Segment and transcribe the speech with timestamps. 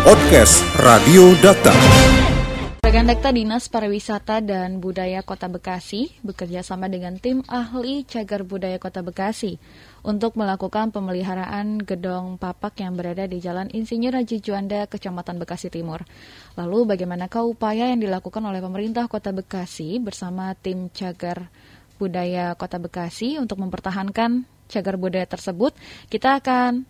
[0.00, 1.76] Podcast Radio Data.
[2.80, 8.80] Rekan Dekta Dinas Pariwisata dan Budaya Kota Bekasi bekerja sama dengan tim ahli cagar budaya
[8.80, 9.60] Kota Bekasi
[10.00, 16.00] untuk melakukan pemeliharaan gedong papak yang berada di Jalan Insinyur Haji Juanda, Kecamatan Bekasi Timur.
[16.56, 21.52] Lalu bagaimanakah upaya yang dilakukan oleh pemerintah Kota Bekasi bersama tim cagar
[22.00, 25.76] budaya Kota Bekasi untuk mempertahankan cagar budaya tersebut?
[26.08, 26.88] Kita akan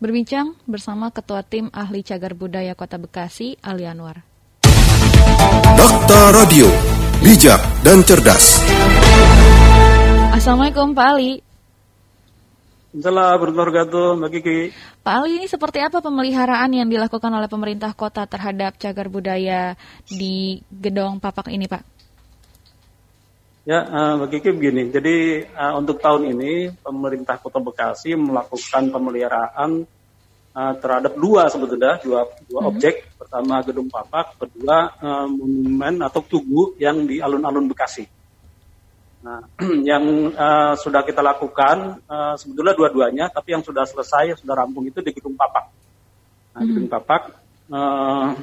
[0.00, 4.24] berbincang bersama Ketua Tim Ahli Cagar Budaya Kota Bekasi, Ali Anwar.
[5.76, 6.66] Dokter Radio,
[7.20, 8.64] bijak dan cerdas.
[10.32, 11.44] Assalamualaikum Pak Ali.
[12.96, 14.58] Assalamualaikum warahmatullahi Mbak Kiki.
[15.04, 19.76] Pak Ali, ini seperti apa pemeliharaan yang dilakukan oleh pemerintah kota terhadap cagar budaya
[20.08, 21.99] di Gedong Papak ini, Pak?
[23.70, 24.90] Ya, uh, Mbak Kiki begini.
[24.90, 29.86] Jadi uh, untuk tahun ini pemerintah Kota Bekasi melakukan pemeliharaan
[30.58, 32.70] uh, terhadap dua sebetulnya dua dua hmm.
[32.74, 33.06] objek.
[33.14, 38.10] Pertama gedung papak, kedua uh, monumen atau tugu yang di alun-alun Bekasi.
[39.22, 39.38] Nah,
[39.94, 44.82] yang uh, sudah kita lakukan uh, sebetulnya dua-duanya, tapi yang sudah selesai, yang sudah rampung
[44.90, 45.70] itu di gedung papak.
[46.58, 46.68] Nah, hmm.
[46.74, 47.38] gedung papak
[47.70, 48.34] uh,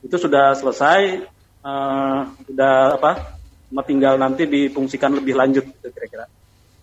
[0.00, 1.28] itu sudah selesai,
[1.60, 3.41] uh, sudah apa?
[3.80, 6.28] Tinggal nanti difungsikan lebih lanjut gitu kira-kira.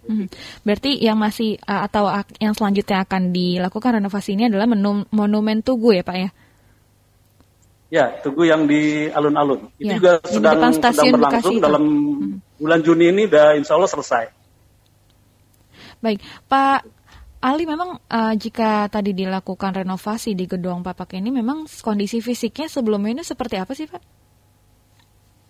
[0.09, 0.25] Hmm.
[0.65, 2.09] Berarti yang masih atau
[2.41, 6.29] yang selanjutnya akan dilakukan renovasi ini adalah menum, monumen Tugu ya Pak ya?
[7.89, 9.69] Ya, Tugu yang di alun-alun.
[9.77, 12.57] Itu ya, juga sedang, sedang berlangsung dalam hmm.
[12.57, 14.23] bulan Juni ini udah insya Allah selesai.
[16.01, 16.89] Baik, Pak
[17.39, 23.19] Ali memang uh, jika tadi dilakukan renovasi di gedung Papak ini memang kondisi fisiknya sebelumnya
[23.19, 24.18] ini seperti apa sih Pak?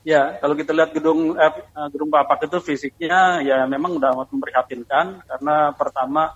[0.09, 4.33] Ya, kalau kita lihat gedung eh, eh, gedung Papak itu fisiknya ya memang udah amat
[4.33, 6.33] memprihatinkan karena pertama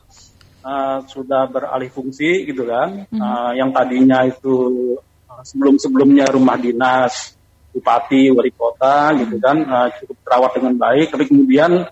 [0.62, 3.10] uh, sudah beralih fungsi gitu kan.
[3.10, 3.22] Mm -hmm.
[3.26, 4.54] uh, yang tadinya itu
[5.26, 7.34] uh, sebelum-sebelumnya rumah dinas
[7.74, 11.90] bupati, wali kota gitu kan uh, cukup terawat dengan baik, tapi kemudian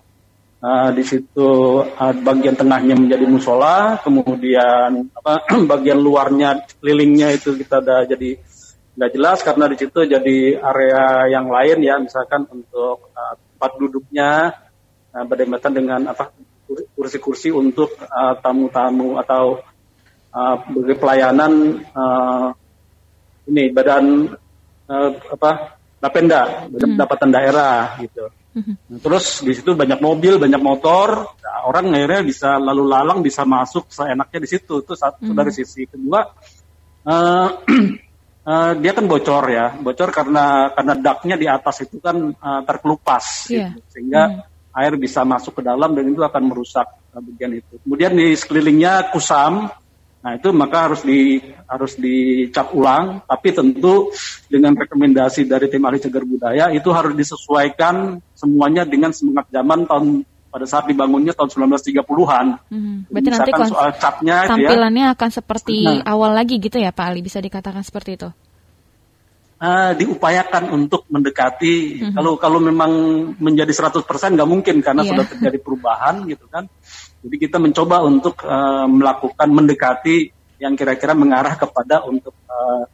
[0.62, 1.50] uh, di situ
[1.82, 5.42] uh, bagian tengahnya menjadi musola, kemudian apa
[5.74, 8.38] bagian luarnya kelilingnya itu kita udah jadi
[8.92, 14.52] nggak jelas karena di situ jadi area yang lain ya misalkan untuk uh, tempat duduknya
[15.16, 16.28] uh, berdempetan dengan apa
[16.92, 19.64] kursi-kursi untuk uh, tamu-tamu atau
[20.32, 21.52] uh, bagi pelayanan
[21.92, 22.52] uh,
[23.48, 24.28] ini badan
[24.88, 27.36] uh, apa Bapenda badan pendapatan hmm.
[27.38, 28.26] daerah gitu.
[28.58, 28.74] Hmm.
[28.90, 33.46] Nah, terus di situ banyak mobil, banyak motor, nah, orang akhirnya bisa lalu lalang bisa
[33.46, 34.82] masuk seenaknya di situ.
[34.82, 35.38] Itu satu hmm.
[35.38, 36.26] dari sisi kedua.
[37.06, 37.54] Uh,
[38.46, 43.48] uh, dia kan bocor ya, bocor karena karena daknya di atas itu kan uh, terkelupas,
[43.50, 43.74] yeah.
[43.74, 43.80] gitu.
[43.98, 44.76] sehingga mm.
[44.78, 47.74] air bisa masuk ke dalam dan itu akan merusak uh, bagian itu.
[47.82, 49.70] Kemudian di sekelilingnya kusam,
[50.22, 54.12] nah itu maka harus di harus dicap ulang, tapi tentu
[54.50, 60.06] dengan rekomendasi dari tim ahli cagar budaya itu harus disesuaikan semuanya dengan semangat zaman tahun
[60.52, 62.46] pada saat dibangunnya tahun 1930-an.
[62.68, 67.06] Hmm, berarti nanti soal catnya tampilannya ya, akan seperti nah, awal lagi gitu ya Pak
[67.08, 68.28] Ali, bisa dikatakan seperti itu?
[69.62, 72.04] Uh, diupayakan untuk mendekati.
[72.04, 72.12] Hmm.
[72.12, 72.92] Kalau kalau memang
[73.40, 75.10] menjadi 100% nggak mungkin karena yeah.
[75.16, 76.68] sudah terjadi perubahan gitu kan.
[77.24, 80.28] Jadi kita mencoba untuk uh, melakukan mendekati
[80.60, 82.84] yang kira-kira mengarah kepada untuk uh,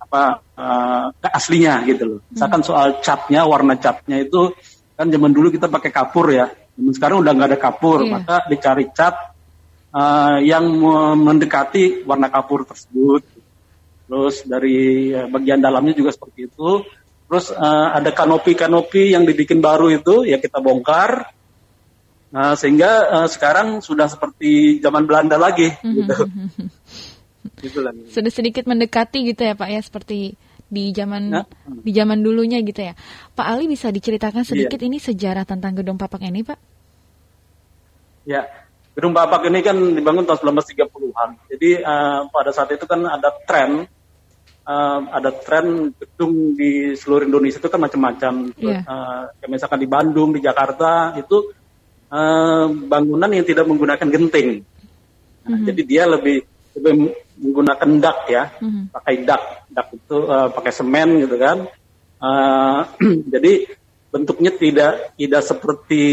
[0.00, 2.20] apa uh, aslinya gitu loh.
[2.32, 2.68] Misalkan hmm.
[2.72, 4.56] soal catnya, warna catnya itu
[4.94, 8.10] kan zaman dulu kita pakai kapur ya sekarang udah nggak ada kapur, iya.
[8.18, 9.14] maka dicari cat
[9.94, 10.64] uh, yang
[11.18, 13.22] mendekati warna kapur tersebut.
[14.04, 16.82] Terus dari uh, bagian dalamnya juga seperti itu.
[17.24, 21.30] Terus uh, ada kanopi-kanopi yang dibikin baru itu ya kita bongkar.
[22.34, 25.94] Nah, sehingga uh, sekarang sudah seperti zaman Belanda lagi mm-hmm.
[25.94, 26.16] gitu.
[27.64, 27.78] gitu
[28.10, 30.34] Sudah sedikit mendekati gitu ya Pak ya seperti
[30.68, 31.46] di zaman nah.
[31.66, 32.94] di zaman dulunya gitu ya.
[33.36, 34.86] Pak Ali bisa diceritakan sedikit iya.
[34.88, 36.58] ini sejarah tentang gedung papak ini, Pak?
[38.24, 38.48] Ya,
[38.96, 41.30] gedung papak ini kan dibangun tahun 1930-an.
[41.52, 43.84] Jadi uh, pada saat itu kan ada tren
[44.64, 48.52] uh, ada tren gedung di seluruh Indonesia itu kan macam-macam.
[48.56, 48.82] Yeah.
[48.84, 51.52] Uh, misalkan di Bandung, di Jakarta itu
[52.08, 54.64] uh, bangunan yang tidak menggunakan genting.
[55.44, 55.66] Nah, mm -hmm.
[55.68, 56.38] Jadi dia lebih
[56.74, 56.92] lebih
[57.38, 58.94] menggunakan dak ya, mm-hmm.
[58.94, 61.66] pakai dak, dak itu uh, pakai semen gitu kan.
[62.22, 62.80] Uh,
[63.34, 63.68] jadi
[64.14, 66.04] bentuknya tidak tidak seperti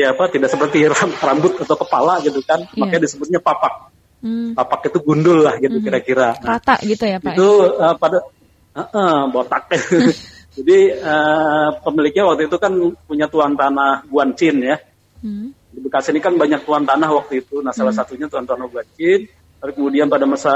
[0.00, 0.88] apa, tidak seperti
[1.20, 2.78] rambut atau kepala gitu kan, yeah.
[2.80, 3.92] makanya disebutnya papak.
[4.22, 4.54] Mm.
[4.54, 5.86] Papak itu gundul lah gitu mm-hmm.
[5.86, 6.38] kira-kira.
[6.38, 7.34] Nah, Rata gitu ya pak?
[7.34, 9.66] Itu uh, pada uh, uh, botak.
[10.56, 12.70] jadi uh, pemiliknya waktu itu kan
[13.04, 14.78] punya tuan tanah Guancin ya.
[15.26, 15.50] Mm.
[15.74, 17.66] Di Bekasi ini kan banyak tuan tanah waktu itu.
[17.66, 17.98] Nah salah mm.
[17.98, 19.26] satunya tuan tanah Guancin
[19.62, 20.54] Lalu kemudian pada masa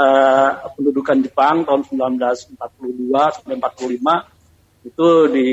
[0.75, 2.59] pendudukan Jepang tahun 1942
[3.39, 5.47] sampai 45 itu di,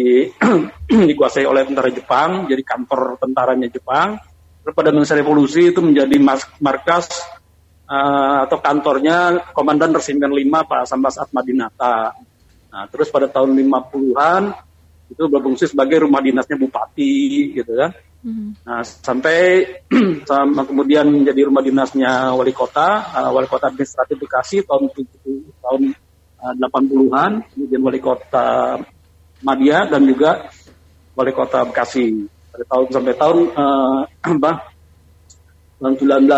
[1.14, 4.18] dikuasai oleh tentara Jepang, jadi kantor tentaranya Jepang.
[4.66, 6.18] Lalu pada masa revolusi itu menjadi
[6.58, 7.06] markas
[7.86, 12.10] uh, atau kantornya Komandan Resimen 5 Pak Sambas Atmadinata.
[12.74, 14.42] Nah, terus pada tahun 50-an
[15.14, 17.94] itu berfungsi sebagai rumah dinasnya bupati gitu kan.
[18.24, 18.64] Mm-hmm.
[18.64, 19.38] Nah, sampai
[20.28, 24.88] sama kemudian menjadi rumah dinasnya wali kota, uh, wali kota administratif Bekasi tahun
[25.60, 25.82] tahun
[26.40, 28.80] uh, 80-an, kemudian wali kota
[29.44, 30.48] Madia dan juga
[31.12, 34.00] wali kota Bekasi pada tahun sampai tahun uh,
[34.40, 34.52] apa
[35.84, 36.32] tahun 19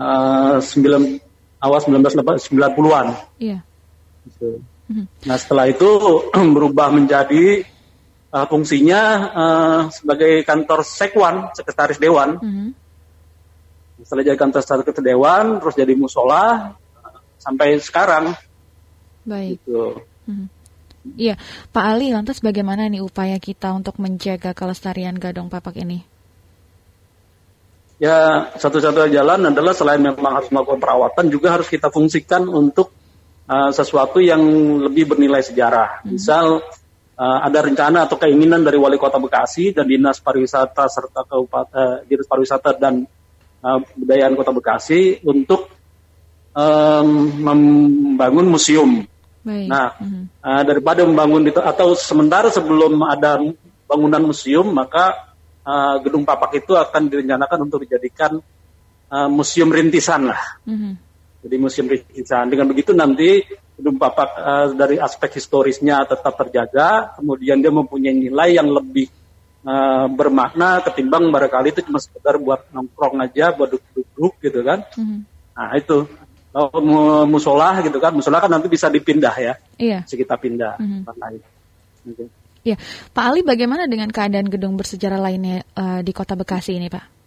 [0.00, 3.06] uh, 9 awal 1990-an.
[3.36, 3.58] Iya.
[4.24, 4.64] Gitu.
[4.88, 5.04] Mhm.
[5.28, 5.88] Nah setelah itu
[6.56, 7.68] berubah menjadi
[8.30, 12.38] uh, fungsinya uh, sebagai kantor sekwan, sekretaris dewan.
[12.38, 12.68] Mm-hmm.
[14.06, 18.32] Setelah jadi kantor sekretaris dewan, terus jadi musola uh, sampai sekarang.
[19.26, 19.60] Baik.
[19.62, 20.00] Gitu.
[20.30, 20.48] Mm-hmm.
[21.16, 21.40] Iya,
[21.72, 26.04] Pak Ali, lantas bagaimana nih upaya kita untuk menjaga kelestarian gadong papak ini?
[28.00, 32.92] Ya, satu-satunya jalan adalah selain memang harus melakukan perawatan, juga harus kita fungsikan untuk
[33.48, 34.40] uh, sesuatu yang
[34.88, 36.04] lebih bernilai sejarah.
[36.04, 36.16] Hmm.
[36.16, 36.64] Misal
[37.20, 41.96] uh, ada rencana atau keinginan dari wali kota Bekasi dan dinas pariwisata serta kabupaten uh,
[42.08, 43.04] dinas pariwisata dan
[43.60, 45.68] uh, budayaan kota Bekasi untuk
[46.56, 47.08] um,
[47.44, 49.04] membangun museum.
[49.40, 49.68] Baik.
[49.68, 49.96] Nah,
[50.44, 53.40] uh, daripada membangun itu atau sementara sebelum ada
[53.84, 58.40] bangunan museum, maka uh, gedung papak itu akan direncanakan untuk dijadikan
[59.12, 60.40] uh, museum rintisan lah.
[60.64, 62.52] hmm jadi museum rintisan.
[62.52, 63.40] Dengan begitu nanti
[64.76, 69.08] dari aspek historisnya tetap terjaga, kemudian dia mempunyai nilai yang lebih
[69.64, 74.84] uh, bermakna ketimbang barangkali itu cuma sekedar buat nongkrong aja, buat duduk-duduk gitu kan.
[74.96, 75.20] Mm-hmm.
[75.56, 75.98] Nah itu
[76.50, 76.82] kalau
[77.30, 79.54] musola gitu kan, musola kan nanti bisa dipindah ya.
[79.78, 79.98] Iya.
[80.04, 81.16] Bisa kita pindah mm-hmm.
[81.18, 81.40] lain.
[82.00, 82.28] Okay.
[82.60, 82.76] Iya,
[83.16, 87.19] Pak Ali, bagaimana dengan keadaan gedung bersejarah lainnya uh, di Kota Bekasi ini, Pak?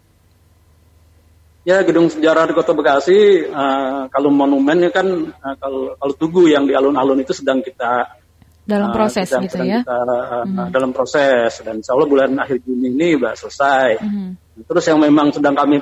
[1.64, 6.68] Ya gedung sejarah di Kota Bekasi uh, kalau monumennya kan uh, kalau kalau tugu yang
[6.68, 8.20] di alun-alun itu sedang kita
[8.68, 9.80] dalam eh, proses uh, gitu ya.
[9.80, 10.68] Kita, uh, mm-hmm.
[10.76, 13.90] dalam proses dan insya Allah bulan akhir Juni ini sudah selesai.
[13.96, 14.30] Mm-hmm.
[14.68, 15.80] Terus yang memang sedang kami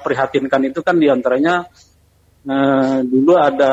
[0.00, 1.68] prihatinkan itu kan di antaranya
[2.48, 3.72] uh, dulu ada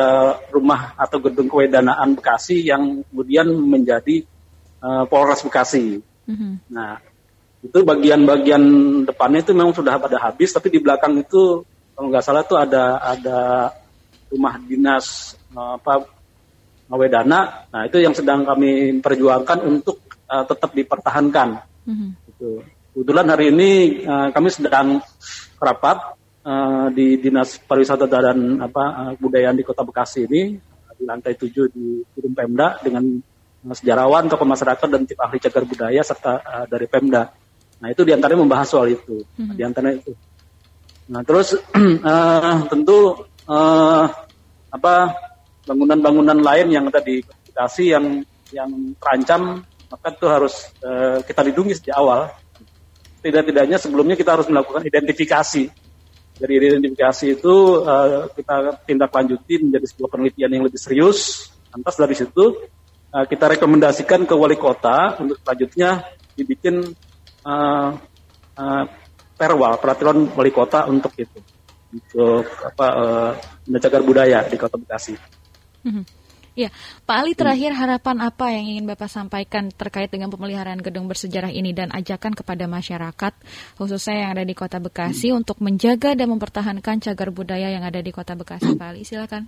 [0.52, 4.28] rumah atau gedung kewedanaan Bekasi yang kemudian menjadi
[4.84, 6.04] uh, Polres Bekasi.
[6.28, 6.52] Mm-hmm.
[6.68, 7.00] Nah
[7.60, 8.64] itu bagian-bagian
[9.04, 11.64] depannya itu memang sudah pada habis tapi di belakang itu
[11.96, 13.40] kalau nggak salah tuh ada ada
[14.32, 16.08] rumah dinas eh, apa
[16.90, 22.10] Ngawedana nah itu yang sedang kami perjuangkan untuk uh, tetap dipertahankan mm-hmm.
[22.34, 22.66] gitu.
[22.98, 23.72] kebetulan hari ini
[24.10, 24.98] uh, kami sedang
[25.62, 30.58] rapat uh, di dinas pariwisata dan apa uh, budayaan di kota Bekasi ini
[31.00, 33.06] di lantai 7 di gedung Pemda dengan
[33.72, 37.32] sejarawan, tokoh masyarakat dan tim ahli cagar budaya serta uh, dari Pemda.
[37.80, 39.56] Nah itu di antaranya membahas soal itu, hmm.
[39.56, 40.14] di antaranya itu.
[41.10, 44.06] Nah terus uh, tentu uh,
[44.70, 44.94] apa
[45.66, 48.24] bangunan-bangunan lain yang ada di Bekasi yang
[48.56, 48.72] yang
[49.02, 52.30] terancam maka itu harus uh, kita lindungi sejak awal.
[53.20, 55.68] Tidak-tidaknya sebelumnya kita harus melakukan identifikasi.
[56.40, 61.52] Dari identifikasi itu uh, kita tindak lanjuti menjadi sebuah penelitian yang lebih serius.
[61.74, 62.64] Lantas dari situ
[63.12, 66.06] uh, kita rekomendasikan ke wali kota untuk selanjutnya
[66.38, 66.96] dibikin
[67.46, 67.90] uh,
[68.58, 68.84] uh,
[69.40, 71.40] perwa peraturan wali kota untuk itu
[71.90, 73.32] untuk apa uh,
[73.66, 75.16] menjaga budaya di kota Bekasi.
[75.86, 76.06] Hmm.
[76.58, 76.76] Ya,
[77.08, 81.72] Pak Ali terakhir harapan apa yang ingin Bapak sampaikan terkait dengan pemeliharaan gedung bersejarah ini
[81.72, 83.34] dan ajakan kepada masyarakat
[83.80, 85.40] khususnya yang ada di Kota Bekasi hmm.
[85.40, 89.48] untuk menjaga dan mempertahankan cagar budaya yang ada di Kota Bekasi, Pak Ali, silakan.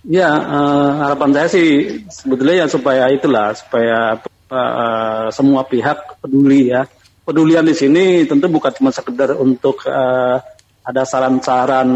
[0.00, 1.68] Ya, uh, harapan saya sih
[2.08, 4.16] sebetulnya ya supaya itulah supaya
[4.50, 6.86] uh, semua pihak peduli ya.
[7.26, 10.38] Pedulian di sini tentu bukan cuma sekedar untuk uh,
[10.86, 11.88] ada saran-saran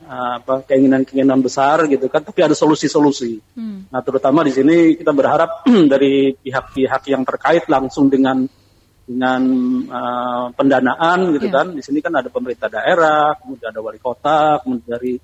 [0.00, 3.36] uh, apa keinginan-keinginan besar gitu kan, tapi ada solusi-solusi.
[3.52, 3.92] Hmm.
[3.92, 8.48] Nah, terutama di sini kita berharap dari pihak-pihak yang terkait langsung dengan
[9.04, 9.42] dengan
[9.92, 11.56] uh, pendanaan gitu yeah.
[11.60, 11.66] kan.
[11.76, 15.20] Di sini kan ada pemerintah daerah, kemudian ada wali kota, kemudian dari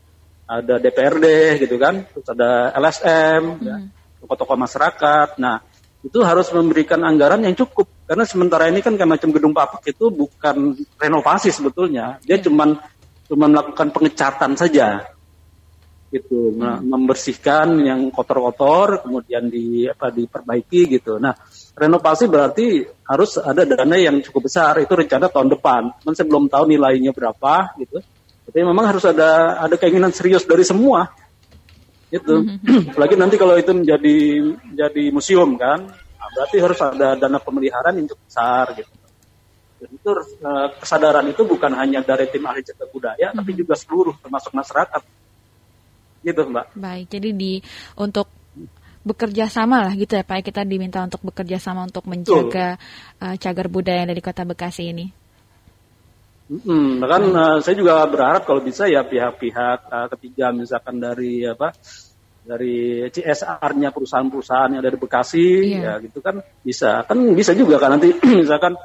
[0.47, 1.27] ada DPRD
[1.65, 3.89] gitu kan, terus ada LSM, ya, hmm.
[3.89, 5.29] ya, tokoh-tokoh masyarakat.
[5.41, 5.57] Nah,
[6.07, 7.91] itu harus memberikan anggaran yang cukup.
[8.07, 12.23] Karena sementara ini kan kayak macam gedung papak itu bukan renovasi sebetulnya.
[12.23, 12.79] Dia cuman
[13.27, 15.03] cuma melakukan pengecatan saja.
[16.07, 16.55] Gitu.
[16.55, 16.87] Hmm.
[16.87, 21.19] membersihkan yang kotor-kotor kemudian di apa diperbaiki gitu.
[21.19, 21.35] Nah
[21.75, 24.79] renovasi berarti harus ada dana yang cukup besar.
[24.79, 25.83] Itu rencana tahun depan.
[26.07, 27.99] Cuman saya belum tahu nilainya berapa gitu.
[28.47, 31.11] Tapi memang harus ada ada keinginan serius dari semua.
[32.11, 32.35] Itu.
[32.93, 34.17] Apalagi nanti kalau itu menjadi
[34.75, 38.93] jadi museum kan, nah, berarti harus ada dana pemeliharaan yang cukup besar gitu.
[39.77, 40.11] Dan itu
[40.41, 45.03] uh, kesadaran itu bukan hanya dari tim ahli cagar budaya, tapi juga seluruh termasuk masyarakat.
[46.25, 46.67] Gitu, Mbak.
[46.81, 47.61] Baik, jadi di
[48.01, 48.33] untuk
[49.07, 52.75] bekerja sama lah gitu ya Pak kita diminta untuk bekerja sama untuk menjaga
[53.23, 55.07] uh, cagar budaya dari Kota Bekasi ini.
[56.47, 57.35] Hmm, kan hmm.
[57.35, 61.75] uh, saya juga berharap kalau bisa ya pihak-pihak uh, ketiga misalkan dari apa
[62.47, 65.99] dari CSR-nya perusahaan-perusahaan yang ada di Bekasi yeah.
[65.99, 68.15] ya gitu kan bisa kan bisa juga kan nanti
[68.47, 68.79] misalkan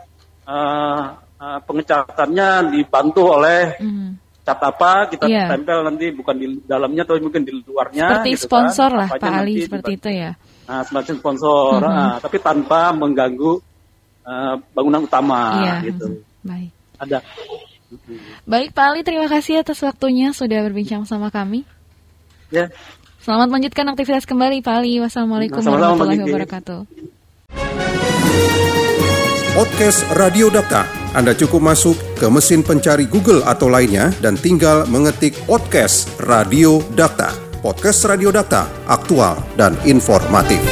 [0.50, 1.02] uh,
[1.38, 4.10] uh, pengecatannya dibantu oleh mm
[4.42, 5.54] cat apa kita yeah.
[5.54, 8.50] tempel nanti bukan di dalamnya tapi mungkin di luarnya seperti gitu kan.
[8.50, 8.98] sponsor kan.
[8.98, 10.32] lah Pak Ali seperti itu ya
[10.66, 11.94] nah semacam sponsor mm -hmm.
[12.02, 13.62] nah, tapi tanpa mengganggu
[14.26, 15.80] uh, bangunan utama yeah.
[15.86, 17.26] gitu baik ada
[18.46, 21.66] baik Pak Ali terima kasih atas waktunya sudah berbincang sama kami
[22.54, 22.70] ya
[23.22, 24.98] Selamat melanjutkan aktivitas kembali Pak Ali.
[24.98, 26.80] Wassalamualaikum warahmatullahi wabarakatuh.
[29.54, 35.36] Podcast Radio Data anda cukup masuk ke mesin pencari Google atau lainnya dan tinggal mengetik
[35.44, 37.36] podcast Radio Data.
[37.60, 40.64] Podcast Radio Data, aktual dan informatif.